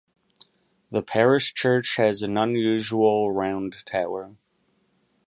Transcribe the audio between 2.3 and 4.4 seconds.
unusual round tower.